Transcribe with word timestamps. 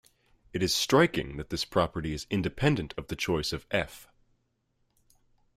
It 0.51 0.63
is 0.63 0.73
striking 0.73 1.37
that 1.37 1.51
this 1.51 1.63
property 1.63 2.11
is 2.11 2.25
independent 2.31 2.95
of 2.97 3.05
the 3.05 3.15
choice 3.15 3.53
of 3.53 3.67
"f". 3.69 4.07